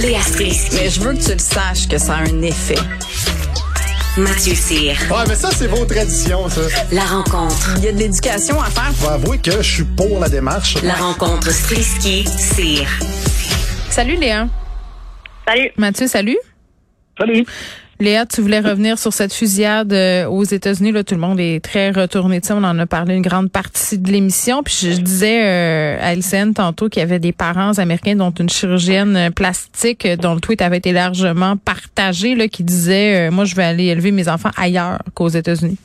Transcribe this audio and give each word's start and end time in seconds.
Léa 0.00 0.20
Strisky. 0.20 0.76
Mais 0.76 0.90
je 0.90 1.00
veux 1.00 1.14
que 1.14 1.24
tu 1.24 1.32
le 1.32 1.38
saches 1.38 1.88
que 1.88 1.96
ça 1.96 2.16
a 2.16 2.18
un 2.18 2.42
effet. 2.42 2.78
Mathieu 4.18 4.54
Cyr. 4.54 4.94
Ouais, 5.10 5.24
mais 5.26 5.34
ça, 5.34 5.50
c'est 5.50 5.66
vos 5.66 5.84
traditions, 5.86 6.48
ça. 6.50 6.60
La 6.92 7.04
rencontre. 7.04 7.74
Il 7.78 7.84
y 7.84 7.88
a 7.88 7.92
de 7.92 7.98
l'éducation 7.98 8.60
à 8.60 8.66
faire. 8.66 8.92
Faut 8.94 9.08
avouer 9.08 9.38
que 9.38 9.52
je 9.52 9.74
suis 9.74 9.84
pour 9.84 10.20
la 10.20 10.28
démarche. 10.28 10.82
La 10.82 10.94
rencontre 10.94 11.50
Strisky-Cyr. 11.50 12.86
Salut 13.90 14.16
Léa. 14.16 14.48
Salut. 15.46 15.70
Mathieu, 15.76 16.06
salut. 16.06 16.38
Salut. 17.18 17.46
Léa, 17.98 18.26
tu 18.26 18.42
voulais 18.42 18.60
revenir 18.60 18.98
sur 18.98 19.12
cette 19.12 19.32
fusillade 19.32 19.92
euh, 19.92 20.26
aux 20.26 20.44
États-Unis. 20.44 20.92
Là, 20.92 21.02
tout 21.02 21.14
le 21.14 21.20
monde 21.20 21.40
est 21.40 21.64
très 21.64 21.90
retourné. 21.90 22.40
Tu 22.40 22.48
sais, 22.48 22.54
on 22.54 22.62
en 22.62 22.78
a 22.78 22.86
parlé 22.86 23.14
une 23.14 23.22
grande 23.22 23.50
partie 23.50 23.98
de 23.98 24.12
l'émission. 24.12 24.62
Puis 24.62 24.76
je, 24.82 24.90
je 24.92 25.00
disais 25.00 25.42
euh, 25.44 25.98
à 26.00 26.14
LCN 26.14 26.52
tantôt 26.52 26.88
qu'il 26.88 27.00
y 27.00 27.02
avait 27.02 27.18
des 27.18 27.32
parents 27.32 27.78
américains, 27.78 28.16
dont 28.16 28.32
une 28.32 28.50
chirurgienne 28.50 29.16
euh, 29.16 29.30
plastique, 29.30 30.06
dont 30.20 30.34
le 30.34 30.40
tweet 30.40 30.60
avait 30.60 30.76
été 30.76 30.92
largement 30.92 31.56
partagé, 31.56 32.34
là, 32.34 32.48
qui 32.48 32.64
disait 32.64 33.28
euh, 33.28 33.30
Moi, 33.30 33.46
je 33.46 33.54
vais 33.54 33.64
aller 33.64 33.86
élever 33.86 34.12
mes 34.12 34.28
enfants 34.28 34.50
ailleurs 34.56 34.98
qu'aux 35.14 35.28
États-Unis. 35.28 35.78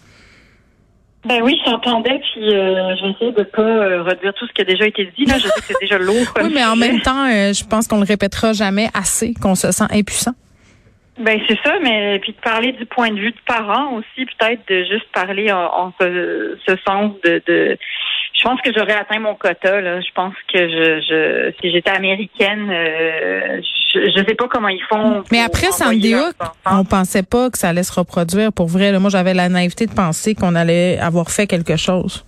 Ben 1.25 1.39
oui, 1.43 1.55
j'entendais, 1.65 2.19
puis 2.19 2.49
euh, 2.49 2.95
je 2.95 3.05
vais 3.05 3.11
essayer 3.11 3.31
de 3.31 3.43
pas 3.43 3.61
euh, 3.61 4.03
redire 4.03 4.33
tout 4.33 4.47
ce 4.47 4.53
qui 4.53 4.61
a 4.61 4.65
déjà 4.65 4.87
été 4.87 5.07
dit. 5.15 5.25
Là, 5.25 5.37
je 5.37 5.43
sais 5.43 5.59
que 5.59 5.65
c'est 5.67 5.79
déjà 5.79 5.99
lourd. 5.99 6.15
Oui, 6.41 6.51
mais 6.53 6.65
en 6.65 6.75
même 6.75 6.99
temps, 7.01 7.27
euh, 7.27 7.53
je 7.53 7.63
pense 7.63 7.87
qu'on 7.87 7.99
le 7.99 8.05
répétera 8.05 8.53
jamais 8.53 8.89
assez, 8.95 9.35
qu'on 9.35 9.53
se 9.53 9.71
sent 9.71 9.85
impuissant. 9.91 10.33
Ben 11.19 11.39
c'est 11.47 11.57
ça, 11.63 11.73
mais 11.83 12.19
puis 12.19 12.31
de 12.31 12.37
parler 12.39 12.71
du 12.71 12.85
point 12.85 13.11
de 13.11 13.19
vue 13.19 13.31
de 13.31 13.37
parents 13.45 13.93
aussi, 13.95 14.25
peut-être 14.25 14.61
de 14.69 14.83
juste 14.85 15.11
parler 15.13 15.51
en, 15.51 15.65
en 15.65 15.93
ce, 15.99 16.57
ce 16.65 16.75
sens 16.87 17.11
de, 17.23 17.41
de. 17.45 17.77
Je 18.33 18.43
pense 18.43 18.59
que 18.61 18.71
j'aurais 18.75 18.93
atteint 18.93 19.19
mon 19.19 19.35
quota. 19.35 19.81
Là. 19.81 19.99
Je 20.01 20.09
pense 20.15 20.33
que 20.51 20.57
je, 20.57 21.01
je 21.01 21.51
si 21.61 21.71
j'étais 21.71 21.91
américaine, 21.91 22.69
euh, 22.71 23.61
je, 23.93 23.99
je 24.09 24.25
sais 24.25 24.35
pas 24.35 24.47
comment 24.47 24.69
ils 24.69 24.81
font. 24.89 25.23
Mais 25.31 25.41
après 25.41 25.71
Sandy 25.71 26.15
Hook, 26.15 26.33
on 26.65 26.85
pensait 26.85 27.23
pas 27.23 27.49
que 27.51 27.57
ça 27.57 27.69
allait 27.69 27.83
se 27.83 27.93
reproduire 27.93 28.51
pour 28.53 28.67
vrai. 28.67 28.91
là. 28.91 28.99
Moi, 28.99 29.09
j'avais 29.11 29.33
la 29.33 29.49
naïveté 29.49 29.85
de 29.85 29.93
penser 29.93 30.33
qu'on 30.33 30.55
allait 30.55 30.97
avoir 30.99 31.29
fait 31.29 31.45
quelque 31.45 31.75
chose. 31.75 32.25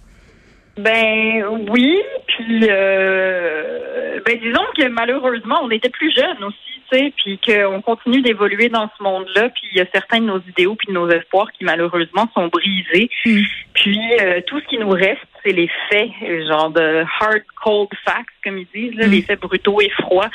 Ben 0.78 1.44
oui, 1.70 2.02
puis 2.28 2.68
euh, 2.68 4.20
ben 4.26 4.40
disons 4.40 4.66
que 4.76 4.88
malheureusement 4.88 5.60
on 5.62 5.70
était 5.70 5.90
plus 5.90 6.12
jeunes 6.16 6.44
aussi, 6.44 6.82
tu 6.92 6.98
sais, 6.98 7.14
puis 7.16 7.40
qu'on 7.46 7.82
continue 7.82 8.22
d'évoluer 8.24 8.70
dans 8.70 8.90
ce 8.98 9.04
monde-là, 9.04 9.50
puis 9.50 9.64
il 9.72 9.78
y 9.78 9.82
a 9.82 9.86
certains 9.94 10.20
de 10.20 10.26
nos 10.26 10.40
idéaux 10.40 10.74
puis 10.76 10.88
de 10.88 10.94
nos 10.94 11.08
espoirs 11.12 11.52
qui 11.52 11.64
malheureusement 11.64 12.28
sont 12.34 12.48
brisés. 12.48 13.10
Mm. 13.24 13.42
Puis 13.76 14.00
euh, 14.22 14.42
tout 14.48 14.60
ce 14.62 14.66
qui 14.66 14.80
nous 14.80 14.90
reste, 14.90 15.22
c'est 15.44 15.52
les 15.52 15.70
faits, 15.92 16.10
genre 16.48 16.72
de 16.72 17.04
hard 17.20 17.44
cold 17.64 17.90
facts 18.04 18.34
comme 18.44 18.58
ils 18.58 18.68
disent, 18.74 18.96
là, 18.96 19.06
Mm. 19.08 19.12
les 19.12 19.22
faits 19.22 19.40
brutaux 19.42 19.80
et 19.80 19.90
froids. 19.92 20.30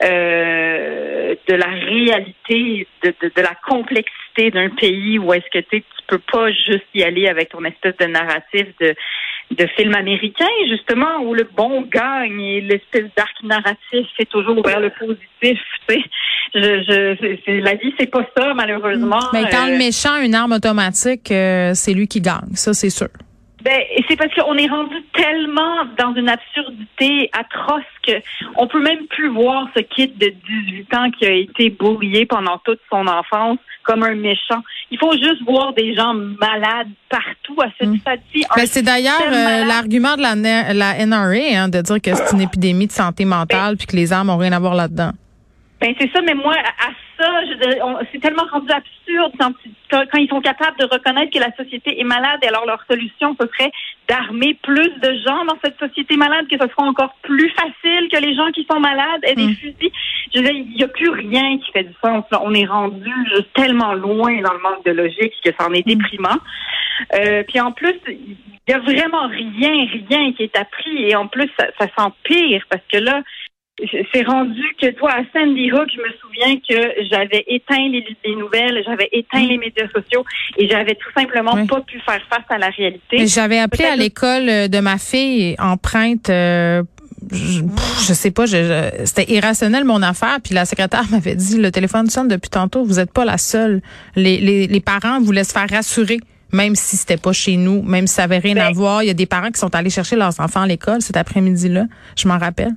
euh, 0.00 1.34
de 1.48 1.54
la 1.54 1.66
réalité, 1.66 2.86
de, 3.02 3.12
de, 3.20 3.32
de 3.34 3.42
la 3.42 3.54
complexité 3.66 4.12
d'un 4.50 4.70
pays 4.70 5.18
où 5.18 5.32
est-ce 5.34 5.48
que 5.52 5.64
tu 5.70 5.82
peux 6.06 6.20
pas 6.32 6.50
juste 6.52 6.86
y 6.94 7.02
aller 7.02 7.28
avec 7.28 7.50
ton 7.50 7.64
espèce 7.64 7.96
de 7.98 8.06
narratif 8.06 8.66
de 8.80 8.94
de 9.50 9.66
film 9.78 9.94
américain, 9.94 10.44
justement, 10.68 11.20
où 11.22 11.32
le 11.32 11.48
bon 11.56 11.80
gagne 11.80 12.38
et 12.38 12.60
l'espèce 12.60 13.06
d'arc 13.16 13.34
narratif 13.42 14.06
est 14.18 14.28
toujours 14.30 14.62
vers 14.62 14.78
le 14.78 14.90
positif. 14.90 15.58
Tu 15.88 15.94
sais. 15.94 16.02
Je, 16.54 16.60
je, 16.60 17.16
c'est- 17.18 17.40
c'est- 17.46 17.60
la 17.60 17.74
vie, 17.76 17.94
c'est 17.98 18.10
pas 18.10 18.26
ça, 18.36 18.52
malheureusement. 18.52 19.20
Mais 19.32 19.44
quand 19.50 19.66
Euh, 19.68 19.72
le 19.72 19.78
méchant 19.78 20.12
a 20.12 20.22
une 20.22 20.34
arme 20.34 20.52
automatique, 20.52 21.30
euh, 21.30 21.72
c'est 21.74 21.94
lui 21.94 22.06
qui 22.08 22.20
gagne. 22.20 22.52
Ça, 22.56 22.74
c'est 22.74 22.90
sûr. 22.90 23.08
Ben, 23.62 23.80
c'est 24.08 24.16
parce 24.16 24.32
qu'on 24.34 24.56
est 24.56 24.68
rendu 24.68 24.94
tellement 25.12 25.84
dans 25.98 26.14
une 26.14 26.28
absurdité 26.28 27.28
atroce 27.32 27.82
que 28.06 28.12
on 28.56 28.66
peut 28.68 28.80
même 28.80 29.06
plus 29.08 29.28
voir 29.28 29.66
ce 29.76 29.80
kid 29.82 30.16
de 30.18 30.28
18 30.28 30.94
ans 30.94 31.10
qui 31.10 31.26
a 31.26 31.32
été 31.32 31.70
bullié 31.70 32.24
pendant 32.26 32.58
toute 32.58 32.80
son 32.90 33.06
enfance 33.06 33.58
comme 33.82 34.02
un 34.02 34.14
méchant. 34.14 34.62
Il 34.90 34.98
faut 34.98 35.12
juste 35.12 35.42
voir 35.46 35.72
des 35.72 35.94
gens 35.94 36.14
malades 36.14 36.88
partout 37.08 37.56
à 37.62 37.66
cette 37.78 37.88
Mm. 37.88 37.98
stade-ci. 37.98 38.44
Ben, 38.54 38.66
c'est 38.66 38.82
d'ailleurs 38.82 39.20
euh, 39.26 39.64
l'argument 39.64 40.14
de 40.16 40.22
la, 40.22 40.32
N- 40.32 40.76
la 40.76 41.04
NRA 41.06 41.62
hein, 41.62 41.68
de 41.68 41.80
dire 41.80 42.00
que 42.00 42.14
c'est 42.14 42.34
une 42.36 42.42
épidémie 42.42 42.86
de 42.86 42.92
santé 42.92 43.24
mentale 43.24 43.76
puis 43.76 43.86
que 43.86 43.96
les 43.96 44.12
armes 44.12 44.30
ont 44.30 44.36
rien 44.36 44.52
à 44.52 44.58
voir 44.60 44.74
là-dedans. 44.74 45.10
Ben 45.80 45.94
c'est 45.98 46.10
ça, 46.12 46.20
mais 46.22 46.34
moi, 46.34 46.54
à 46.54 46.58
à 46.88 46.90
ça, 47.18 47.40
c'est 48.12 48.20
tellement 48.20 48.44
rendu 48.50 48.70
absurde 48.70 49.32
quand, 49.38 49.52
quand, 49.90 50.04
quand 50.10 50.18
ils 50.18 50.28
sont 50.28 50.40
capables 50.40 50.78
de 50.78 50.84
reconnaître 50.84 51.32
que 51.32 51.38
la 51.38 51.54
société 51.56 52.00
est 52.00 52.04
malade, 52.04 52.38
et 52.42 52.48
alors 52.48 52.66
leur 52.66 52.82
solution, 52.90 53.36
ce 53.40 53.46
serait 53.48 53.70
d'armer 54.08 54.54
plus 54.62 54.90
de 55.00 55.14
gens 55.26 55.44
dans 55.44 55.58
cette 55.62 55.78
société 55.78 56.16
malade, 56.16 56.46
que 56.50 56.56
ce 56.60 56.68
sera 56.68 56.84
encore 56.84 57.14
plus 57.22 57.50
facile 57.50 58.08
que 58.12 58.18
les 58.20 58.34
gens 58.34 58.50
qui 58.52 58.66
sont 58.70 58.80
malades 58.80 59.20
aient 59.24 59.34
des 59.34 59.48
Mm. 59.48 59.54
fusils. 59.54 59.90
Je 60.34 60.38
veux 60.38 60.44
dire, 60.44 60.52
il 60.54 60.76
n'y 60.76 60.84
a 60.84 60.88
plus 60.88 61.10
rien 61.10 61.58
qui 61.58 61.70
fait 61.72 61.84
du 61.84 61.94
sens. 62.04 62.24
là. 62.30 62.40
On 62.44 62.54
est 62.54 62.66
rendu 62.66 63.10
juste 63.34 63.52
tellement 63.54 63.94
loin 63.94 64.40
dans 64.42 64.52
le 64.52 64.60
manque 64.60 64.84
de 64.84 64.92
logique 64.92 65.32
que 65.44 65.50
ça 65.58 65.66
en 65.68 65.72
est 65.72 65.86
déprimant. 65.86 66.38
Euh, 67.14 67.42
puis 67.48 67.60
en 67.60 67.72
plus, 67.72 67.94
il 68.08 68.36
y 68.68 68.72
a 68.72 68.78
vraiment 68.78 69.26
rien, 69.28 69.86
rien 70.08 70.32
qui 70.32 70.42
est 70.42 70.56
appris, 70.56 71.04
et 71.08 71.16
en 71.16 71.26
plus, 71.26 71.48
ça, 71.58 71.66
ça 71.80 71.86
s'empire, 71.96 72.64
parce 72.68 72.82
que 72.92 72.98
là, 72.98 73.22
c'est 74.12 74.22
rendu 74.26 74.60
que 74.80 74.90
toi, 74.92 75.12
à 75.12 75.22
Sandy 75.32 75.70
Hook, 75.72 75.88
je 75.94 76.00
me 76.00 76.12
souviens 76.20 76.56
que 76.56 77.04
j'avais 77.10 77.44
éteint 77.48 77.88
les, 77.88 78.04
les 78.24 78.36
nouvelles, 78.36 78.82
j'avais 78.84 79.08
éteint 79.12 79.44
les 79.46 79.56
médias 79.58 79.86
sociaux 79.94 80.24
et 80.56 80.68
j'avais 80.68 80.94
tout 80.94 81.10
simplement 81.16 81.52
Oui. 81.54 81.66
pas 81.66 81.80
pu 81.82 82.00
faire 82.00 82.20
face 82.28 82.44
à 82.48 82.58
la 82.58 82.68
réalité. 82.70 83.26
J'avais 83.26 83.58
appelé 83.58 83.84
à 83.84 83.96
l'école 83.96 84.48
euh, 84.48 84.68
de 84.68 84.80
ma 84.80 84.98
fille 84.98 85.54
empreinte. 85.58 86.28
euh, 86.30 86.82
je, 87.32 87.62
je 88.06 88.12
sais 88.14 88.30
pas, 88.30 88.46
je, 88.46 88.56
je- 88.56 89.04
c'était 89.04 89.30
irrationnel 89.32 89.84
mon 89.84 90.02
affaire. 90.02 90.38
Puis 90.42 90.54
la 90.54 90.64
secrétaire 90.64 91.04
m'avait 91.10 91.34
dit 91.36 91.58
le 91.58 91.70
téléphone 91.70 92.08
sonne 92.10 92.28
depuis 92.28 92.50
tantôt. 92.50 92.84
Vous 92.84 92.98
êtes 92.98 93.12
pas 93.12 93.24
la 93.24 93.38
seule. 93.38 93.80
Les, 94.16 94.38
les, 94.38 94.66
les 94.66 94.80
parents 94.80 95.20
voulaient 95.20 95.44
se 95.44 95.52
faire 95.52 95.68
rassurer, 95.70 96.18
même 96.52 96.74
si 96.74 96.96
c'était 96.96 97.16
pas 97.16 97.32
chez 97.32 97.56
nous, 97.56 97.82
même 97.82 98.06
si 98.06 98.14
ça 98.14 98.24
avait 98.24 98.38
rien 98.38 98.54
Ben- 98.54 98.66
à 98.66 98.70
voir. 98.72 99.02
Il 99.02 99.06
y 99.06 99.10
a 99.10 99.14
des 99.14 99.26
parents 99.26 99.50
qui 99.50 99.60
sont 99.60 99.74
allés 99.74 99.90
chercher 99.90 100.16
leurs 100.16 100.38
enfants 100.40 100.62
à 100.62 100.66
l'école 100.66 101.00
cet 101.00 101.16
après-midi-là. 101.16 101.84
Je 102.16 102.26
m'en 102.28 102.38
rappelle. 102.38 102.72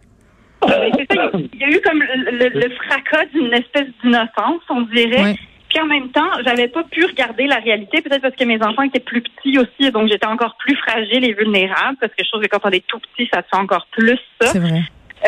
Mais 0.82 0.92
c'est 0.98 1.16
ça, 1.16 1.32
il 1.34 1.60
y 1.60 1.64
a 1.64 1.70
eu 1.70 1.82
comme 1.82 2.02
le, 2.02 2.70
fracas 2.76 3.26
d'une 3.34 3.54
espèce 3.54 3.88
d'innocence, 4.04 4.62
on 4.70 4.82
dirait. 4.82 5.36
Puis 5.70 5.80
en 5.80 5.86
même 5.86 6.10
temps, 6.10 6.28
j'avais 6.46 6.68
pas 6.68 6.84
pu 6.84 7.06
regarder 7.06 7.48
la 7.48 7.56
réalité, 7.56 8.02
peut-être 8.02 8.22
parce 8.22 8.36
que 8.36 8.44
mes 8.44 8.62
enfants 8.62 8.82
étaient 8.82 9.00
plus 9.00 9.22
petits 9.22 9.58
aussi, 9.58 9.90
donc 9.92 10.10
j'étais 10.10 10.28
encore 10.28 10.58
plus 10.58 10.76
fragile 10.76 11.24
et 11.24 11.34
vulnérable, 11.34 11.98
parce 12.02 12.14
que 12.14 12.26
je 12.26 12.30
trouve 12.30 12.42
que 12.42 12.48
quand 12.48 12.66
on 12.66 12.72
est 12.72 12.86
tout 12.88 13.00
petit, 13.00 13.30
ça 13.32 13.42
se 13.42 13.48
fait 13.48 13.62
encore 13.62 13.88
plus 13.92 14.20
ça. 14.42 14.48
C'est 14.48 14.60
vrai. 14.60 14.82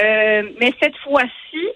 Euh, 0.03 0.44
mais 0.59 0.74
cette 0.81 0.97
fois-ci, 0.97 1.68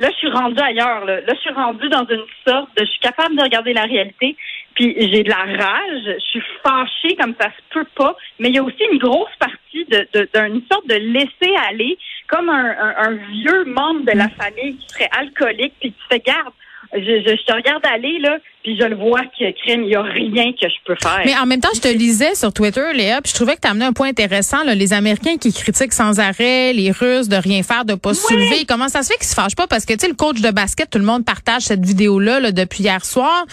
là, 0.00 0.08
je 0.10 0.16
suis 0.16 0.30
rendue 0.30 0.60
ailleurs. 0.60 1.04
Là. 1.04 1.20
Là, 1.20 1.32
je 1.34 1.40
suis 1.40 1.52
rendue 1.52 1.88
dans 1.88 2.06
une 2.06 2.24
sorte 2.46 2.70
de... 2.76 2.84
Je 2.84 2.90
suis 2.90 3.00
capable 3.00 3.36
de 3.36 3.42
regarder 3.42 3.72
la 3.72 3.82
réalité, 3.84 4.36
puis 4.74 4.94
j'ai 4.98 5.22
de 5.22 5.30
la 5.30 5.44
rage, 5.64 6.02
je 6.04 6.24
suis 6.30 6.42
fâchée 6.62 7.16
comme 7.16 7.34
ça 7.40 7.48
se 7.50 7.62
peut 7.72 7.86
pas, 7.94 8.16
mais 8.38 8.48
il 8.48 8.56
y 8.56 8.58
a 8.58 8.62
aussi 8.62 8.82
une 8.92 8.98
grosse 8.98 9.34
partie 9.38 9.84
de- 9.86 10.06
de- 10.12 10.28
d'une 10.34 10.62
sorte 10.70 10.86
de 10.88 10.94
laisser 10.96 11.54
aller, 11.68 11.96
comme 12.28 12.48
un, 12.48 12.70
un- 12.78 12.94
un 13.08 13.10
vieux 13.12 13.64
membre 13.66 14.04
de 14.04 14.16
la 14.18 14.28
famille 14.30 14.76
qui 14.78 14.88
serait 14.88 15.10
alcoolique, 15.16 15.74
puis 15.80 15.92
tu 15.92 16.02
fais 16.10 16.20
garde. 16.20 16.52
Je, 16.92 17.00
je, 17.00 17.36
je 17.36 17.44
te 17.44 17.52
regarde 17.52 17.84
aller, 17.86 18.18
là, 18.18 18.38
puis 18.64 18.78
je 18.80 18.86
le 18.86 18.96
vois 18.96 19.20
que, 19.38 19.52
crème, 19.62 19.82
il 19.82 19.88
n'y 19.88 19.94
a 19.94 20.02
rien 20.02 20.52
que 20.52 20.66
je 20.66 20.74
peux 20.86 20.96
faire. 21.00 21.20
Mais 21.24 21.36
en 21.36 21.44
même 21.44 21.60
temps, 21.60 21.68
je 21.74 21.80
te 21.80 21.88
lisais 21.88 22.34
sur 22.34 22.50
Twitter, 22.50 22.94
Léa, 22.94 23.20
puis 23.20 23.30
je 23.30 23.36
trouvais 23.36 23.56
que 23.56 23.60
tu 23.60 23.68
amené 23.68 23.84
un 23.84 23.92
point 23.92 24.08
intéressant. 24.08 24.64
Là, 24.64 24.74
les 24.74 24.94
Américains 24.94 25.36
qui 25.36 25.52
critiquent 25.52 25.92
sans 25.92 26.18
arrêt, 26.18 26.72
les 26.72 26.90
Russes 26.90 27.28
de 27.28 27.36
rien 27.36 27.62
faire, 27.62 27.84
de 27.84 27.94
pas 27.94 28.14
se 28.14 28.22
soulever. 28.22 28.64
Comment 28.66 28.88
ça 28.88 29.02
se 29.02 29.12
fait 29.12 29.18
qu'ils 29.18 29.26
se 29.26 29.34
fâchent 29.34 29.54
pas? 29.54 29.66
Parce 29.66 29.84
que, 29.84 29.92
tu 29.92 30.00
sais, 30.00 30.08
le 30.08 30.14
coach 30.14 30.40
de 30.40 30.50
basket, 30.50 30.88
tout 30.88 30.98
le 30.98 31.04
monde 31.04 31.26
partage 31.26 31.62
cette 31.62 31.84
vidéo-là 31.84 32.40
là, 32.40 32.52
depuis 32.52 32.84
hier 32.84 33.04
soir, 33.04 33.44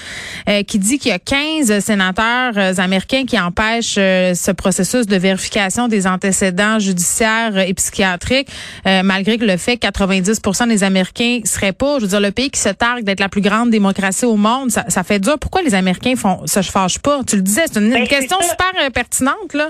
euh, 0.48 0.64
qui 0.64 0.80
dit 0.80 0.98
qu'il 0.98 1.12
y 1.12 1.14
a 1.14 1.20
15 1.20 1.80
sénateurs 1.80 2.54
euh, 2.58 2.74
américains 2.78 3.26
qui 3.26 3.38
empêchent 3.38 3.96
euh, 3.98 4.34
ce 4.34 4.52
processus 4.52 5.08
de 5.08 5.18
vérification 5.18 5.90
des 5.90 6.08
antécédents 6.08 6.80
judiciaires 6.80 7.58
et 7.58 7.74
psychiatriques, 7.74 8.48
euh, 8.88 9.02
malgré 9.04 9.38
que 9.38 9.46
le 9.46 9.58
fait 9.58 9.76
que 9.76 9.88
90% 9.88 10.70
des 10.70 10.86
Américains 10.86 11.40
seraient 11.44 11.74
pas, 11.74 11.98
je 11.98 12.04
veux 12.04 12.10
dire, 12.10 12.22
le 12.22 12.32
pays 12.32 12.50
qui 12.50 12.62
se 12.62 12.70
targue 12.70 13.04
d'être 13.04 13.20
la 13.20 13.30
plus 13.30 13.42
grande 13.42 13.70
démocratie 13.72 14.26
au 14.26 14.38
monde, 14.38 14.72
ça, 14.72 14.86
ça 14.88 15.01
fait 15.04 15.20
dur. 15.20 15.38
Pourquoi 15.40 15.62
les 15.62 15.76
Américains 15.76 16.16
font 16.16 16.46
se 16.48 16.62
fâchent 16.62 17.00
pas? 17.00 17.20
Tu 17.28 17.36
le 17.36 17.42
disais, 17.42 17.64
c'est 17.66 17.80
une, 17.80 17.92
Ben, 17.92 18.08
question 18.08 18.38
c'est 18.42 18.48
ça. 18.48 18.52
super 18.58 18.86
euh, 18.86 18.90
pertinente, 18.90 19.54
là. 19.54 19.70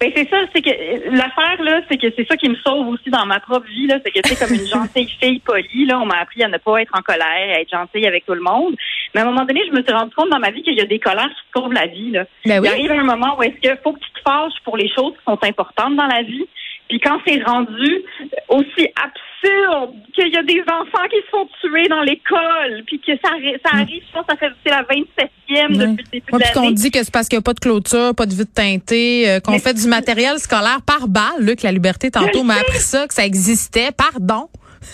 Ben 0.00 0.12
c'est 0.14 0.28
ça, 0.30 0.36
c'est 0.54 0.62
que 0.62 0.70
l'affaire 1.10 1.60
là, 1.60 1.80
c'est 1.90 1.96
que 1.96 2.06
c'est 2.16 2.24
ça 2.28 2.36
qui 2.36 2.48
me 2.48 2.54
sauve 2.64 2.86
aussi 2.86 3.10
dans 3.10 3.26
ma 3.26 3.40
propre 3.40 3.66
vie 3.66 3.88
là, 3.88 3.98
c'est 4.04 4.12
que 4.12 4.20
tu 4.20 4.32
sais 4.32 4.46
comme 4.46 4.54
une 4.54 4.66
gentille 4.72 5.10
fille 5.20 5.40
polie 5.40 5.86
là, 5.86 5.98
on 5.98 6.06
m'a 6.06 6.18
appris 6.20 6.40
à 6.44 6.46
ne 6.46 6.56
pas 6.56 6.80
être 6.80 6.96
en 6.96 7.02
colère, 7.02 7.26
à 7.56 7.60
être 7.60 7.70
gentille 7.70 8.06
avec 8.06 8.24
tout 8.24 8.34
le 8.34 8.40
monde. 8.40 8.76
Mais 9.12 9.22
à 9.22 9.24
un 9.24 9.26
moment 9.26 9.44
donné, 9.44 9.60
je 9.68 9.76
me 9.76 9.82
suis 9.82 9.92
rendu 9.92 10.14
compte 10.14 10.30
dans 10.30 10.38
ma 10.38 10.52
vie 10.52 10.62
qu'il 10.62 10.76
y 10.76 10.80
a 10.80 10.84
des 10.86 11.00
colères 11.00 11.26
qui 11.28 11.60
sauvent 11.60 11.72
la 11.72 11.86
vie 11.86 12.12
là. 12.12 12.26
Ben 12.46 12.60
oui. 12.60 12.68
Il 12.70 12.88
arrive 12.88 12.92
un 12.92 13.02
moment 13.02 13.36
où 13.36 13.42
est-ce 13.42 13.56
qu'il 13.56 13.76
faut 13.82 13.92
que 13.92 13.98
tu 13.98 14.10
te 14.12 14.20
fâches 14.24 14.52
pour 14.64 14.76
les 14.76 14.88
choses 14.94 15.14
qui 15.14 15.24
sont 15.26 15.38
importantes 15.42 15.96
dans 15.96 16.06
la 16.06 16.22
vie. 16.22 16.46
Puis 16.88 17.00
quand 17.00 17.18
c'est 17.26 17.42
rendu 17.44 18.02
aussi 18.48 18.88
absurde 18.96 19.92
qu'il 20.14 20.32
y 20.32 20.36
a 20.36 20.42
des 20.42 20.62
enfants 20.62 21.06
qui 21.10 21.16
se 21.16 21.28
font 21.30 21.48
tuer 21.60 21.86
dans 21.88 22.02
l'école, 22.02 22.82
puis 22.86 22.98
que 23.00 23.12
ça, 23.22 23.30
ça 23.64 23.76
arrive, 23.76 24.02
je 24.08 24.12
pense 24.12 24.26
que 24.26 24.32
ça 24.32 24.36
fait 24.36 24.52
c'est 24.64 24.70
la 24.70 24.82
27e 24.82 25.28
Ouais. 25.48 25.68
depuis 25.68 26.04
le 26.04 26.10
début 26.20 26.32
Ouais, 26.32 26.38
de 26.40 26.54
qu'on 26.54 26.70
dit 26.70 26.90
que 26.90 27.02
c'est 27.02 27.12
parce 27.12 27.28
qu'il 27.28 27.36
n'y 27.38 27.42
a 27.42 27.44
pas 27.44 27.54
de 27.54 27.60
clôture, 27.60 28.14
pas 28.16 28.26
de 28.26 28.32
vide 28.34 28.52
teintée, 28.54 29.28
euh, 29.28 29.40
qu'on 29.40 29.52
Mais- 29.52 29.58
fait 29.60 29.74
du 29.74 29.86
matériel 29.88 30.38
scolaire 30.38 30.80
par 30.86 31.08
balle. 31.08 31.40
Luc, 31.40 31.62
la 31.62 31.72
liberté, 31.72 32.10
tantôt, 32.10 32.42
m'a 32.42 32.54
appris 32.54 32.78
ça, 32.78 33.06
que 33.06 33.14
ça 33.14 33.24
existait. 33.24 33.90
Pardon. 33.96 34.48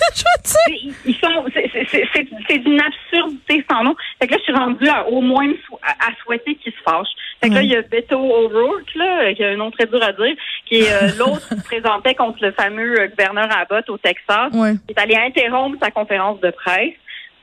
Ils 1.06 1.14
sont, 1.16 1.44
c'est- 1.52 1.70
c'est- 1.72 1.86
c'est 1.92 2.08
c'est- 2.14 2.28
c'est 2.48 2.58
d'une 2.58 2.80
absurdité 2.80 3.64
sans 3.70 3.84
nom. 3.84 3.94
Fait 4.18 4.26
que 4.26 4.32
là, 4.32 4.38
je 4.38 4.44
suis 4.44 4.52
rendue 4.54 4.88
à 4.88 5.06
au 5.08 5.20
moins 5.20 5.46
à, 5.82 5.90
à 6.08 6.10
souhaiter 6.24 6.54
qu'ils 6.56 6.72
se 6.72 6.78
fâchent. 6.84 7.06
Fait 7.42 7.50
que 7.50 7.54
là, 7.54 7.62
il 7.62 7.70
y 7.70 7.76
a 7.76 7.82
Beto 7.82 8.16
O'Rourke, 8.18 8.94
là, 8.94 9.34
qui 9.34 9.44
a 9.44 9.50
un 9.50 9.56
nom 9.56 9.70
très 9.70 9.84
dur 9.86 10.02
à 10.02 10.12
dire, 10.12 10.34
qui 10.66 10.76
est 10.76 10.92
euh, 10.92 11.08
l'autre 11.18 11.48
qui 11.48 11.56
se 11.60 11.64
présentait 11.64 12.14
contre 12.14 12.38
le 12.42 12.52
fameux 12.52 13.00
euh, 13.00 13.08
gouverneur 13.08 13.48
Abbott 13.56 13.88
au 13.90 13.98
Texas, 13.98 14.50
Ouais. 14.52 14.74
qui 14.86 14.94
est 14.96 15.00
allé 15.00 15.16
interrompre 15.16 15.76
sa 15.82 15.90
conférence 15.90 16.40
de 16.40 16.50
presse 16.50 16.92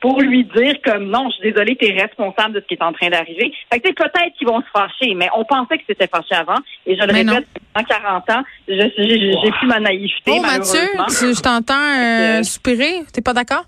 pour 0.00 0.20
lui 0.20 0.44
dire 0.44 0.74
comme 0.84 1.04
non, 1.10 1.28
je 1.30 1.34
suis 1.36 1.52
désolée, 1.52 1.76
tu 1.76 1.86
es 1.86 1.92
responsable 2.02 2.54
de 2.54 2.60
ce 2.60 2.66
qui 2.66 2.74
est 2.74 2.82
en 2.82 2.92
train 2.92 3.08
d'arriver. 3.08 3.52
Fait 3.72 3.78
que 3.78 3.86
tu 3.86 3.94
sais, 3.96 4.08
peut-être 4.10 4.34
qu'ils 4.36 4.48
vont 4.48 4.60
se 4.60 4.66
fâcher, 4.72 5.14
mais 5.14 5.28
on 5.36 5.44
pensait 5.44 5.78
que 5.78 5.84
c'était 5.86 6.08
fâché 6.08 6.34
avant. 6.34 6.58
Et 6.86 6.96
je 6.96 7.02
le 7.06 7.12
Mais 7.12 7.22
répète, 7.22 7.46
en 7.76 7.84
40 7.84 8.28
ans, 8.30 8.42
je- 8.66 8.74
j'ai 8.98 9.32
j'ai 9.40 9.50
plus 9.52 9.66
ma 9.68 9.78
naïveté, 9.78 10.32
Oh, 10.32 10.40
Mathieu, 10.40 10.80
tu- 11.08 11.34
je 11.36 11.40
t'entends 11.40 11.74
euh, 11.76 12.42
soupirer. 12.42 13.02
T'es 13.12 13.22
pas 13.22 13.32
d'accord? 13.32 13.64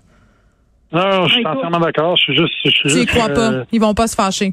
Non, 0.91 1.25
je 1.27 1.33
suis 1.35 1.45
entièrement 1.45 1.79
d'accord. 1.79 2.15
Je 2.17 2.23
suis 2.23 2.35
juste. 2.37 2.53
Je 2.65 2.69
suis 2.69 2.81
Tu 2.81 2.87
y 2.87 2.91
juste, 2.99 3.09
crois 3.09 3.29
euh, 3.29 3.61
pas. 3.61 3.67
Ils 3.71 3.79
vont 3.81 3.93
pas 3.93 4.07
se 4.07 4.15
fâcher. 4.15 4.51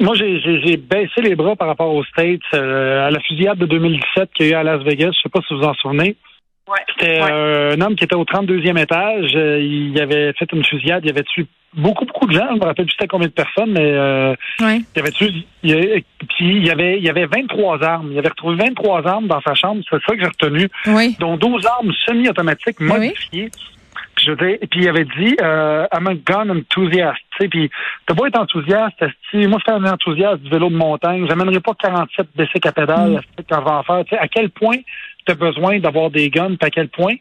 Moi, 0.00 0.14
j'ai- 0.16 0.76
baissé 0.76 1.20
les 1.22 1.34
bras 1.36 1.54
par 1.56 1.68
rapport 1.68 1.94
aux 1.94 2.04
States 2.04 2.40
euh, 2.54 3.06
à 3.06 3.10
la 3.10 3.20
fusillade 3.20 3.58
de 3.58 3.66
2017 3.66 4.30
qu'il 4.34 4.46
y 4.46 4.48
a 4.50 4.52
eu 4.52 4.54
à 4.60 4.62
Las 4.64 4.82
Vegas. 4.82 5.10
Je 5.16 5.22
sais 5.22 5.28
pas 5.28 5.40
si 5.46 5.54
vous 5.54 5.60
vous 5.60 5.66
en 5.66 5.74
souvenez. 5.74 6.16
Ouais. 6.66 6.78
C'était 6.98 7.22
Ouais. 7.22 7.30
euh, 7.30 7.74
un 7.76 7.80
homme 7.80 7.94
qui 7.94 8.04
était 8.04 8.16
au 8.16 8.24
32e 8.24 8.76
étage. 8.78 9.32
Euh, 9.36 9.60
il 9.60 10.00
avait 10.00 10.32
fait 10.32 10.50
une 10.52 10.64
fusillade. 10.64 11.02
Il 11.04 11.10
avait 11.10 11.22
tué 11.22 11.46
beaucoup, 11.74 12.06
beaucoup 12.06 12.26
de 12.26 12.32
gens. 12.32 12.46
Je 12.54 12.58
me 12.58 12.64
rappelle 12.64 12.86
plus 12.86 13.06
combien 13.08 13.28
de 13.28 13.32
personnes, 13.32 13.70
mais 13.72 13.82
euh, 13.84 14.34
Ouais. 14.60 14.80
il 14.96 14.98
avait 14.98 15.10
tué. 15.10 15.30
Il, 15.62 16.02
puis 16.28 16.56
il 16.56 16.66
y 16.66 16.70
avait, 16.70 16.98
il 16.98 17.08
avait 17.08 17.26
23 17.26 17.84
armes. 17.84 18.08
Il 18.12 18.18
avait 18.18 18.28
retrouvé 18.30 18.56
23 18.56 19.06
armes 19.06 19.26
dans 19.28 19.42
sa 19.42 19.54
chambre. 19.54 19.82
C'est 19.90 19.96
ça 20.08 20.16
que 20.16 20.20
j'ai 20.22 20.26
retenu. 20.28 20.68
Oui. 20.86 21.16
dont 21.20 21.36
12 21.36 21.66
armes 21.66 21.92
semi-automatiques 22.06 22.80
Oui. 22.80 23.12
Puis, 24.16 24.26
je 24.26 24.30
veux 24.32 24.36
dire, 24.36 24.58
puis 24.70 24.80
il 24.82 24.88
avait 24.88 25.04
dit, 25.04 25.36
euh, 25.42 25.86
I'm 25.92 26.06
a 26.06 26.14
gun 26.14 26.48
enthusiast. 26.50 27.18
Tu 27.36 27.42
sais, 27.44 27.48
puis 27.48 27.70
t'as 28.06 28.14
beau 28.14 28.26
être 28.26 28.38
enthousiaste, 28.38 28.96
esti, 29.00 29.46
moi 29.48 29.58
je 29.66 29.72
suis 29.72 29.80
un 29.84 29.92
enthousiaste 29.92 30.42
du 30.42 30.50
vélo 30.50 30.68
de 30.70 30.76
montagne, 30.76 31.26
j'amènerai 31.28 31.60
pas 31.60 31.72
47 31.78 32.28
bicycles 32.36 32.68
à 32.68 32.72
pédale 32.72 33.10
Mm. 33.10 33.14
esti, 33.16 33.46
quand 33.48 33.60
je 33.60 33.64
vais 33.64 33.70
en 33.70 33.82
faire. 33.82 34.04
Tu 34.04 34.10
sais, 34.14 34.18
à 34.18 34.28
quel 34.28 34.50
point 34.50 34.76
tu 35.26 35.32
as 35.32 35.34
besoin 35.34 35.78
d'avoir 35.80 36.10
des 36.10 36.30
guns, 36.30 36.54
puis 36.56 36.66
à 36.66 36.70
quel 36.70 36.88
point 36.88 37.14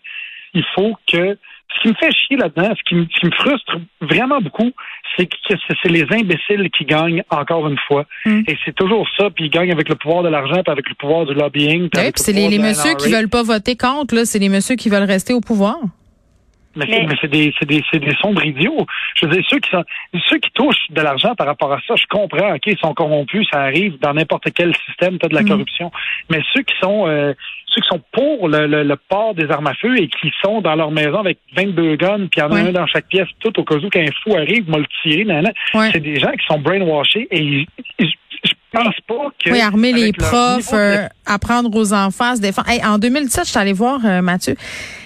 il 0.54 0.64
faut 0.76 0.96
que 1.12 1.38
ce 1.76 1.82
qui 1.82 1.88
me 1.88 1.94
fait 1.96 2.12
chier 2.12 2.38
là-dedans, 2.38 2.72
ce 2.78 2.84
qui, 2.88 2.94
me- 2.94 3.06
ce 3.12 3.20
qui 3.20 3.26
me 3.26 3.32
frustre 3.32 3.78
vraiment 4.02 4.40
beaucoup, 4.40 4.70
c'est 5.18 5.26
que 5.26 5.36
c'est 5.82 5.90
les 5.90 6.04
imbéciles 6.12 6.70
qui 6.70 6.86
gagnent 6.86 7.24
encore 7.32 7.68
une 7.68 7.80
fois. 7.88 8.06
Mm. 8.26 8.42
Et 8.48 8.58
c'est 8.64 8.76
toujours 8.76 9.08
ça, 9.18 9.32
puis 9.32 9.46
ils 9.46 9.50
gagnent 9.50 9.72
avec 9.72 9.90
le 9.90 9.96
pouvoir 9.96 10.22
de 10.22 10.30
l'argent, 10.30 10.62
puis 10.64 10.72
avec 10.72 10.88
le 10.88 10.94
pouvoir 10.96 11.26
du 11.26 11.34
lobbying. 11.34 11.90
puis 11.90 12.02
Oui, 12.04 12.12
c'est 12.16 12.34
les, 12.34 12.48
les 12.50 12.60
messieurs 12.60 12.94
qui 12.96 13.12
veulent 13.12 13.30
pas 13.30 13.42
voter 13.42 13.76
contre, 13.76 14.14
là. 14.14 14.26
C'est 14.26 14.38
les 14.40 14.50
messieurs 14.50 14.76
qui 14.76 14.90
veulent 14.90 15.02
rester 15.10 15.34
au 15.34 15.42
pouvoir. 15.42 15.78
Mais, 16.76 16.86
Mais- 16.88 16.94
c'est- 16.98 17.06
mais 17.08 17.16
c'est 17.22 17.28
des, 17.32 17.54
c'est 17.60 17.66
des, 17.68 17.84
c'est 17.92 18.00
des 18.00 18.16
sombres 18.16 18.44
idiots. 18.46 18.86
Je 19.16 19.26
veux 19.26 19.34
dire, 19.34 19.44
ceux 19.48 19.60
qui 19.60 19.70
sont, 19.70 19.84
ceux 20.28 20.38
qui 20.40 20.50
touchent 20.52 20.90
de 20.90 21.02
l'argent 21.02 21.36
par 21.36 21.48
rapport 21.48 21.72
à 21.72 21.80
ça, 21.88 21.96
je 21.96 22.06
comprends, 22.10 22.54
OK, 22.56 22.66
ils 22.66 22.78
sont 22.80 22.94
corrompus, 22.94 23.48
ça 23.52 23.62
arrive 23.62 24.00
dans 24.00 24.14
n'importe 24.14 24.52
quel 24.56 24.76
système, 24.88 25.18
t'as 25.20 25.28
de 25.28 25.36
la 25.36 25.42
Mhm. 25.44 25.50
corruption. 25.50 25.92
Mais 26.30 26.40
ceux 26.54 26.62
qui 26.64 26.74
sont, 26.82 27.08
euh, 27.08 27.34
ceux 27.68 27.82
qui 27.82 27.88
sont 27.88 28.02
pour 28.12 28.48
le, 28.48 28.68
le, 28.68 28.84
le 28.84 28.96
port 28.96 29.34
des 29.36 29.50
armes 29.52 29.68
à 29.68 29.74
feu 29.76 29.98
et 30.00 30.08
qui 30.08 30.32
sont 30.44 30.62
dans 30.62 30.76
leur 30.76 30.92
maison 30.92 31.20
avec 31.20 31.38
22 31.56 31.96
guns, 31.96 32.28
puis 32.32 32.38
il 32.38 32.40
y 32.40 32.44
en 32.44 32.52
a 32.52 32.60
un 32.60 32.72
dans 32.72 32.88
chaque 32.88 33.08
pièce, 33.08 33.28
tout 33.40 33.58
au 33.60 33.64
cas 33.64 33.76
où 33.76 33.90
qu'un 33.90 34.06
fou 34.24 34.36
arrive, 34.36 34.70
m'a 34.70 34.78
le 34.80 34.86
tirer, 35.02 35.26
c'est 35.92 36.00
des 36.00 36.20
gens 36.20 36.32
qui 36.32 36.46
sont 36.48 36.60
brainwashés 36.60 37.28
et 37.32 37.40
ils- 37.40 37.68
ils- 38.00 38.14
pense 38.74 38.96
pas 39.08 39.30
que. 39.44 39.52
Oui, 39.52 39.62
armer 39.62 39.94
les 39.94 40.12
profs, 40.14 40.72
de- 40.72 40.76
euh, 40.78 41.08
apprendre 41.26 41.74
aux 41.76 41.94
enfants 41.94 42.32
à 42.32 42.36
se 42.36 42.42
défendre. 42.42 42.70
Hey, 42.70 42.84
en 42.84 42.98
2017, 42.98 43.46
je 43.46 43.50
suis 43.52 43.60
allée 43.60 43.74
voir, 43.74 44.00
euh, 44.06 44.22
Mathieu, 44.22 44.56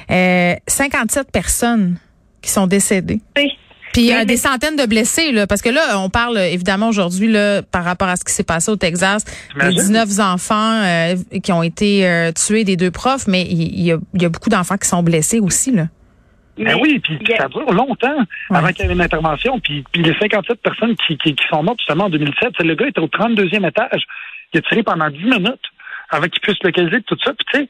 euh, 0.09 0.53
57 0.67 1.31
personnes 1.31 1.97
qui 2.41 2.49
sont 2.51 2.67
décédées. 2.67 3.19
Oui. 3.37 3.51
Puis 3.93 4.13
euh, 4.13 4.25
des 4.25 4.37
centaines 4.37 4.75
de 4.75 4.85
blessés, 4.85 5.31
là, 5.31 5.47
parce 5.47 5.61
que 5.63 5.69
là, 5.69 5.99
on 5.99 6.09
parle 6.11 6.37
euh, 6.37 6.45
évidemment 6.51 6.89
aujourd'hui 6.89 7.31
là 7.31 7.63
par 7.63 7.83
rapport 7.83 8.07
à 8.07 8.15
ce 8.15 8.23
qui 8.23 8.31
s'est 8.31 8.43
passé 8.43 8.69
au 8.69 8.75
Texas, 8.75 9.23
T'imagines? 9.53 9.81
19 9.81 10.19
enfants 10.19 10.81
euh, 10.83 11.15
qui 11.41 11.51
ont 11.51 11.63
été 11.63 12.07
euh, 12.07 12.31
tués 12.31 12.63
des 12.63 12.75
deux 12.75 12.91
profs, 12.91 13.25
mais 13.27 13.41
il 13.49 13.81
y, 13.81 13.91
a, 13.91 13.97
il 14.13 14.21
y 14.21 14.25
a 14.25 14.29
beaucoup 14.29 14.49
d'enfants 14.49 14.77
qui 14.77 14.87
sont 14.87 15.01
blessés 15.01 15.39
aussi 15.39 15.71
là. 15.71 15.87
Ben 16.65 16.77
oui, 16.81 16.99
puis 16.99 17.17
a- 17.33 17.37
ça 17.37 17.47
dure 17.49 17.71
longtemps 17.71 18.17
avant 18.49 18.67
qu'il 18.69 18.85
y 18.85 18.89
ait 18.89 18.93
une 18.93 19.01
intervention. 19.01 19.59
Puis, 19.59 19.83
puis 19.91 20.01
les 20.03 20.13
57 20.19 20.61
personnes 20.61 20.95
qui, 21.07 21.17
qui, 21.17 21.35
qui 21.35 21.47
sont 21.49 21.63
mortes 21.63 21.79
justement 21.79 22.05
en 22.05 22.09
2007, 22.09 22.49
c'est 22.57 22.63
le 22.65 22.75
gars 22.75 22.87
était 22.87 22.99
au 23.01 23.07
32e 23.07 23.67
étage. 23.67 24.03
Il 24.53 24.59
a 24.59 24.61
tiré 24.61 24.83
pendant 24.83 25.09
10 25.09 25.23
minutes 25.23 25.61
avant 26.09 26.27
qu'il 26.27 26.41
puisse 26.41 26.61
localiser 26.63 27.01
tout 27.03 27.17
ça. 27.23 27.33
Puis 27.33 27.45
tu 27.53 27.59
sais, 27.59 27.69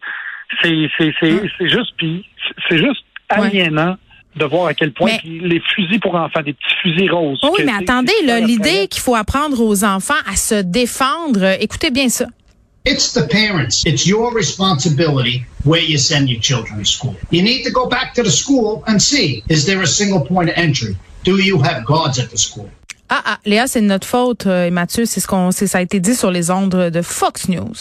c'est, 0.62 0.90
c'est, 0.98 1.14
c'est, 1.20 1.42
c'est 1.58 1.70
juste, 1.70 1.94
puis 1.98 2.26
c'est 2.70 2.78
juste 2.78 3.04
Ouais. 3.38 3.48
aliénant 3.48 3.98
de 4.38 4.46
voir 4.46 4.68
à 4.68 4.74
quel 4.74 4.94
point 4.94 5.10
Mais- 5.26 5.48
les 5.48 5.60
fusils 5.60 6.00
pour 6.00 6.16
enfants, 6.16 6.42
des 6.42 6.54
petits 6.54 6.76
fusils 6.82 7.12
roses. 7.12 7.40
Oui, 7.44 7.64
mais 7.66 7.74
attendez, 7.74 8.14
l'idée 8.46 8.88
qu'il 8.88 9.02
faut 9.02 9.16
apprendre 9.16 9.60
aux 9.60 9.84
enfants 9.84 10.14
à 10.32 10.36
se 10.36 10.62
défendre. 10.62 11.42
euh, 11.44 11.56
écoutez 11.60 11.90
bien 11.92 12.08
ça. 12.08 12.26
It's 12.90 13.12
the 13.14 13.28
parents. 13.28 13.84
It's 13.86 14.06
your 14.08 14.34
responsibility 14.34 15.46
where 15.66 15.82
you 15.92 15.98
send 15.98 16.30
your 16.30 16.40
children 16.40 16.80
to 16.80 16.86
school. 16.86 17.16
You 17.32 17.42
need 17.44 17.64
to 17.66 17.72
go 17.72 17.86
back 17.88 18.14
to 18.16 18.24
the 18.24 18.32
school 18.32 18.82
and 18.88 19.00
see, 19.00 19.44
is 19.50 19.66
there 19.66 19.82
a 19.82 19.86
single 19.88 20.22
point 20.22 20.50
of 20.50 20.56
entry? 20.58 20.96
Do 21.26 21.34
you 21.38 21.62
have 21.62 21.84
guards 21.86 22.18
at 22.18 22.30
the 22.30 22.38
school? 22.38 22.70
Ah 23.10 23.22
ah, 23.26 23.38
Léa, 23.46 23.68
c'est 23.68 23.82
notre 23.82 24.08
faute, 24.08 24.48
euh, 24.48 24.66
et 24.68 24.72
Mathieu, 24.72 25.06
c'est 25.06 25.20
ce 25.20 25.28
qu'on, 25.28 25.52
c'est 25.52 25.68
ça 25.68 25.78
a 25.80 25.82
été 25.82 26.00
dit 26.00 26.16
sur 26.16 26.32
les 26.32 26.50
ondes 26.52 26.90
de 26.92 27.02
Fox 27.02 27.50
News. 27.50 27.76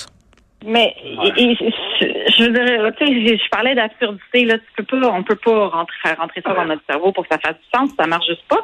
Mais 0.64 0.94
et- 1.04 1.42
et- 1.42 1.56
je 2.00 2.42
veux 2.44 2.52
dire, 2.52 2.92
tu 2.98 3.06
sais, 3.06 3.12
je 3.12 3.36
je 3.44 3.48
parlais 3.50 3.74
d'absurdité 3.76 4.44
là. 4.44 4.56
Tu 4.76 4.84
peux 4.84 5.00
pas, 5.00 5.08
on 5.12 5.22
peut 5.22 5.36
pas 5.36 5.68
rentrer, 5.68 5.96
faire 6.02 6.16
rentrer 6.18 6.42
ça 6.44 6.52
dans 6.54 6.64
notre 6.64 6.82
cerveau 6.88 7.12
pour 7.12 7.22
que 7.26 7.32
ça 7.34 7.38
fasse 7.40 7.54
du 7.56 7.68
sens. 7.72 7.90
Ça 7.98 8.06
marche 8.06 8.26
juste 8.26 8.44
pas. 8.48 8.60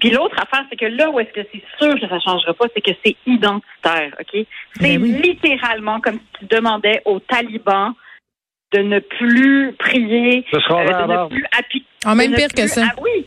Puis 0.00 0.10
l'autre 0.10 0.36
affaire, 0.40 0.64
c'est 0.70 0.76
que 0.76 0.86
là 0.86 1.10
où 1.10 1.20
est-ce 1.20 1.30
que 1.32 1.46
c'est 1.52 1.62
sûr 1.78 1.94
que 2.00 2.08
ça 2.08 2.18
changera 2.20 2.52
pas, 2.54 2.66
c'est 2.74 2.80
que 2.80 2.90
c'est 3.04 3.16
identitaire, 3.26 4.14
ok? 4.20 4.44
C'est 4.74 4.82
Ben 4.98 5.02
oui. 5.02 5.12
littéralement 5.22 6.00
comme 6.00 6.14
si 6.16 6.40
tu 6.40 6.44
demandais 6.46 7.00
aux 7.04 7.20
talibans 7.20 7.92
de 8.72 8.80
ne 8.80 8.98
plus 8.98 9.72
prier, 9.78 10.44
Ce 10.52 10.58
sera 10.60 10.80
euh, 10.82 11.06
de 11.06 11.12
ne 11.12 11.28
plus 11.28 11.44
appliquer. 11.56 11.86
Ah, 12.04 12.14
même 12.14 12.32
ne 12.32 12.36
pire 12.36 12.48
que 12.48 12.60
plus- 12.62 12.68
ça. 12.68 12.86
ah 12.90 13.00
oui. 13.00 13.26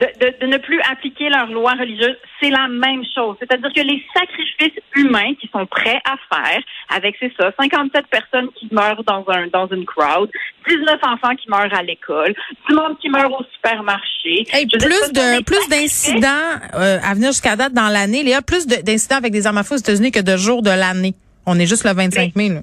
De, 0.00 0.06
de- 0.20 0.34
de 0.42 0.46
ne 0.46 0.58
plus 0.58 0.80
appliquer 0.88 1.28
leurs 1.28 1.48
lois 1.48 1.72
religieuses, 1.72 2.16
c'est 2.40 2.50
la 2.50 2.68
même 2.68 3.02
chose. 3.16 3.34
C'est-à-dire 3.40 3.72
que 3.74 3.80
les 3.80 4.00
sacrifices 4.14 4.80
humains 4.94 5.34
qui 5.40 5.48
sont 5.52 5.66
prêts 5.66 6.00
à 6.04 6.14
faire, 6.32 6.60
avec 6.88 7.16
c'est 7.18 7.32
ça, 7.36 7.50
57 7.58 8.06
personnes 8.06 8.48
qui 8.54 8.68
meurent 8.70 9.02
dans 9.02 9.24
un 9.28 9.48
dans 9.48 9.66
une 9.66 9.84
crowd, 9.84 10.30
19 10.68 11.00
enfants 11.02 11.34
qui 11.34 11.50
meurent 11.50 11.74
à 11.74 11.82
l'école, 11.82 12.32
du 12.68 12.74
monde 12.76 12.96
qui 13.00 13.08
meurt 13.08 13.32
au 13.32 13.42
supermarché. 13.54 14.44
Hey, 14.52 14.66
dire, 14.66 14.78
plus 14.78 15.12
de 15.12 15.42
plus 15.42 15.68
d'incidents 15.68 16.28
euh, 16.74 16.98
à 17.02 17.14
venir 17.14 17.30
jusqu'à 17.30 17.56
date 17.56 17.72
dans 17.72 17.88
l'année. 17.88 18.22
Léa, 18.22 18.40
plus 18.40 18.68
de- 18.68 18.80
d'incidents 18.82 19.16
avec 19.16 19.32
des 19.32 19.48
armes 19.48 19.58
à 19.58 19.64
feu 19.64 19.74
aux 19.74 19.78
États-Unis 19.78 20.12
que 20.12 20.20
de 20.20 20.36
jours 20.36 20.62
de 20.62 20.70
l'année. 20.70 21.14
On 21.44 21.58
est 21.58 21.66
juste 21.66 21.84
le 21.84 21.92
25 21.92 22.36
mai. 22.36 22.50
Là. 22.50 22.60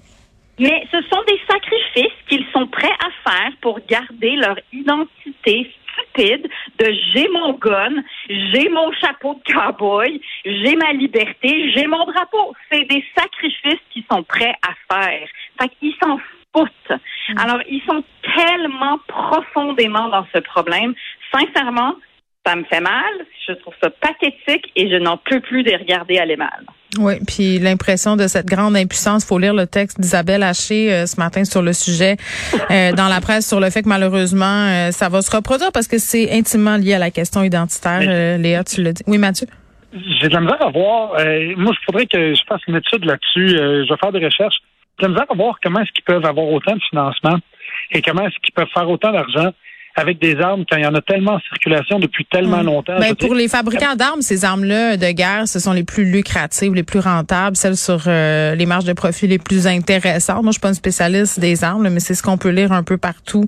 Mais 0.58 0.88
ce 0.90 0.98
sont 1.12 1.22
des 1.28 1.40
sacrifices 1.50 2.16
qu'ils 2.30 2.46
sont 2.54 2.66
prêts 2.68 2.88
à 2.88 3.30
faire 3.30 3.52
pour 3.62 3.80
garder 3.90 4.38
leur 4.38 4.56
identité 4.72 5.70
stupide 6.14 6.48
de 6.80 6.94
j'ai 7.14 7.28
mon 7.30 7.54
gun, 7.54 8.04
j'ai 8.30 8.70
mon 8.70 8.92
chapeau 8.94 9.36
de 9.36 9.54
cowboy, 9.54 10.22
j'ai 10.46 10.76
ma 10.76 10.92
liberté, 10.94 11.72
j'ai 11.72 11.88
mon 11.88 12.06
drapeau. 12.06 12.54
C'est 12.72 12.86
des 12.86 13.04
sacrifices 13.18 13.82
qu'ils 13.92 14.06
sont 14.12 14.24
prêts 14.24 14.56
à 14.62 14.74
faire. 14.94 15.28
Fait 15.60 15.70
qu'ils 15.80 15.96
s'en 16.02 16.20
foutent. 16.54 17.00
Alors, 17.38 17.62
ils 17.70 17.82
sont 17.88 18.04
tellement 18.36 19.00
profondément 19.08 20.10
dans 20.10 20.26
ce 20.34 20.40
problème. 20.40 20.94
Sincèrement, 21.34 21.96
ça 22.46 22.56
me 22.56 22.64
fait 22.66 22.82
mal. 22.82 23.14
Je 23.48 23.54
trouve 23.54 23.74
ça 23.82 23.90
pathétique 23.90 24.72
et 24.76 24.90
je 24.90 24.96
n'en 24.98 25.18
peux 25.18 25.40
plus 25.40 25.64
de 25.64 25.72
regarder 25.72 26.18
aller 26.18 26.36
mal. 26.36 26.64
Oui, 26.98 27.16
puis 27.28 27.60
l'impression 27.60 28.16
de 28.16 28.28
cette 28.28 28.46
grande 28.46 28.76
impuissance, 28.78 29.26
faut 29.26 29.38
lire 29.38 29.54
le 29.54 29.68
texte 29.68 30.00
d'Isabelle 30.00 30.44
Haché 30.44 30.94
euh, 30.94 31.06
ce 31.06 31.20
matin 31.20 31.44
sur 31.44 31.62
le 31.62 31.74
sujet 31.74 32.16
euh, 32.72 32.92
dans 32.94 33.08
la 33.10 33.20
presse 33.20 33.48
sur 33.48 33.60
le 33.60 33.70
fait 33.70 33.84
que 33.84 33.90
malheureusement 33.90 34.46
euh, 34.68 34.92
ça 34.92 35.10
va 35.10 35.22
se 35.22 35.36
reproduire 35.36 35.72
parce 35.74 35.88
que 35.88 35.98
c'est 35.98 36.32
intimement 36.32 36.78
lié 36.78 36.94
à 36.94 37.00
la 37.00 37.12
question 37.12 37.44
identitaire. 37.44 38.00
Mais- 38.00 38.08
Euh, 38.10 38.38
Léa, 38.38 38.64
tu 38.64 38.82
l'as 38.82 38.94
dit. 38.94 39.04
Oui, 39.08 39.18
Mathieu? 39.18 39.48
J'ai 40.22 40.28
de 40.30 40.34
la 40.34 40.42
misère 40.42 40.62
à 40.62 40.70
voir. 40.72 41.14
euh, 41.20 41.54
moi, 41.58 41.74
il 41.80 41.86
faudrait 41.86 42.06
que 42.06 42.34
je 42.34 42.42
fasse 42.48 42.62
une 42.68 42.76
étude 42.78 43.06
là-dessus. 43.06 43.58
euh, 43.58 43.84
je 43.86 43.90
vais 43.94 44.00
faire 44.02 44.12
des 44.12 44.24
recherches. 44.26 44.58
J'ai 45.00 45.08
de 45.08 45.08
la 45.08 45.10
misère 45.10 45.26
à 45.30 45.36
voir 45.36 45.58
comment 45.64 45.82
est-ce 45.82 45.92
qu'ils 45.92 46.04
peuvent 46.06 46.26
avoir 46.26 46.48
autant 46.48 46.76
de 46.76 46.82
financement 46.90 47.38
et 47.92 48.02
comment 48.02 48.26
est-ce 48.26 48.36
qu'ils 48.42 48.54
peuvent 48.54 48.68
faire 48.74 48.90
autant 48.90 49.12
d'argent 49.12 49.52
avec 49.96 50.20
des 50.20 50.38
armes 50.38 50.66
quand 50.70 50.78
il 50.78 50.84
y 50.84 50.88
en 50.88 50.94
a 50.94 51.02
tellement 51.02 51.34
en 51.34 51.40
circulation 51.40 52.00
depuis 52.00 52.26
tellement 52.26 52.62
longtemps. 52.62 52.94
Je 52.98 53.02
Ben, 53.02 53.16
pour 53.16 53.30
dire, 53.30 53.38
les 53.38 53.48
fabricants 53.48 53.96
d'armes, 53.96 54.22
ces 54.22 54.44
armes-là 54.44 54.98
de 54.98 55.12
guerre, 55.12 55.48
ce 55.48 55.60
sont 55.60 55.72
les 55.72 55.84
plus 55.84 56.06
lucratives, 56.06 56.74
les 56.74 56.84
plus 56.84 57.00
rentables, 57.00 57.56
celles 57.56 57.78
sur 57.78 58.04
euh, 58.08 58.56
les 58.56 58.66
marges 58.66 58.84
de 58.84 58.94
profit 58.94 59.28
les 59.28 59.40
plus 59.40 59.68
intéressantes. 59.68 60.44
Moi, 60.44 60.52
je 60.52 60.56
suis 60.56 60.62
pas 60.62 60.70
une 60.70 60.74
spécialiste 60.74 61.40
des 61.40 61.64
armes, 61.64 61.88
mais 61.88 62.02
c'est 62.02 62.14
ce 62.14 62.24
qu'on 62.24 62.38
peut 62.38 62.50
lire 62.50 62.74
un 62.74 62.84
peu 62.84 62.98
partout 62.98 63.46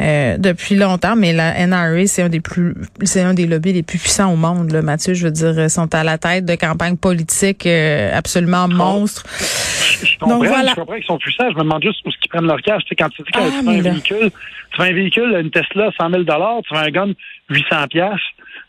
euh, 0.00 0.36
depuis 0.38 0.76
longtemps. 0.76 1.16
Mais 1.16 1.32
la 1.32 1.66
NRA, 1.66 2.06
c'est 2.06 2.22
un 2.22 2.28
des 2.28 2.40
plus, 2.40 2.74
c'est 3.02 3.22
un 3.22 3.34
des 3.34 3.46
lobbies 3.46 3.72
les 3.72 3.82
plus 3.82 3.98
puissants 3.98 4.32
au 4.32 4.36
monde. 4.36 4.70
Là, 4.70 4.82
Mathieu, 4.82 5.14
je 5.14 5.24
veux 5.24 5.32
dire, 5.32 5.58
ils 5.58 5.70
sont 5.70 5.92
à 5.94 6.04
la 6.04 6.18
tête 6.18 6.44
de 6.44 6.54
campagnes 6.54 6.96
politiques 6.96 7.66
euh, 7.66 8.16
absolument 8.16 8.68
monstres. 8.68 9.24
Je 10.02 10.18
comprends, 10.18 10.38
Donc, 10.38 10.46
voilà. 10.46 10.70
je 10.70 10.74
comprends 10.76 10.94
qu'ils 10.96 11.04
sont 11.04 11.18
puissants. 11.18 11.50
Je 11.50 11.54
me 11.56 11.62
demande 11.62 11.82
juste 11.82 12.00
où 12.06 12.10
ils 12.10 12.28
prennent 12.28 12.46
leur 12.46 12.60
cash. 12.62 12.82
Tu 12.84 12.88
sais, 12.90 12.94
quand 12.96 13.08
tu 13.10 13.22
dis 13.22 13.30
que 13.30 13.38
Ah, 13.38 13.44
tu 13.46 13.50
fais 13.50 13.62
là. 13.64 13.70
un 13.78 13.82
véhicule, 13.82 14.30
tu 14.70 14.76
fais 14.76 14.88
un 14.88 14.92
véhicule, 14.92 15.36
une 15.40 15.50
Tesla, 15.50 15.90
100 15.98 16.10
000 16.10 16.22
tu 16.24 16.74
fais 16.74 16.78
un 16.80 16.90
gun, 16.90 17.12
800 17.50 17.86
pièces. 17.88 18.20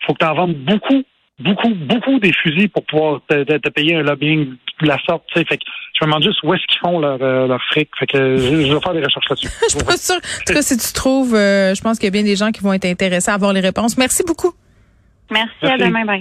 faut 0.06 0.14
que 0.14 0.20
tu 0.20 0.26
en 0.26 0.34
vendes 0.36 0.56
beaucoup, 0.56 1.04
beaucoup, 1.40 1.74
beaucoup 1.76 2.20
des 2.20 2.34
fusils 2.34 2.70
pour 2.70 2.86
pouvoir 2.86 3.22
te, 3.28 3.44
te- 3.44 3.58
te 3.58 3.70
payer 3.70 3.96
un 3.96 4.04
lobbying 4.04 4.56
de 4.82 4.88
la 4.88 4.98
sorte. 5.08 5.24
Tu 5.28 5.40
sais, 5.40 5.46
fait 5.46 5.58
que 5.58 5.64
je 6.00 6.06
me 6.06 6.08
demande 6.10 6.24
juste 6.24 6.42
où 6.44 6.54
est-ce 6.54 6.66
qu'ils 6.68 6.80
font 6.80 7.00
leur, 7.00 7.20
euh, 7.22 7.48
leur 7.48 7.62
fric. 7.66 7.90
Fait 8.00 8.08
que 8.08 8.38
je, 8.38 8.44
je 8.68 8.74
vais 8.74 8.80
faire 8.82 8.94
des 8.94 9.04
recherches 9.04 9.30
là-dessus. 9.30 9.48
Je 9.70 9.76
suis 9.76 9.86
pas 9.86 9.98
sûre. 9.98 10.16
En 10.16 10.44
tout 10.48 10.54
cas, 10.54 10.62
si 10.62 10.76
tu 10.78 10.94
trouves, 10.94 11.36
euh, 11.36 11.76
je 11.76 11.82
pense 11.82 11.98
qu'il 12.00 12.06
y 12.06 12.08
a 12.08 12.12
bien 12.12 12.24
des 12.24 12.36
gens 12.36 12.52
qui 12.52 12.62
vont 12.62 12.74
être 12.74 12.86
intéressés 12.86 13.30
à 13.30 13.36
avoir 13.36 13.54
les 13.54 13.60
réponses. 13.62 13.98
Merci 13.98 14.24
beaucoup. 14.26 14.54
Merci, 15.30 15.52
à 15.62 15.68
Merci. 15.78 15.84
demain. 15.86 16.06
Bye. 16.06 16.20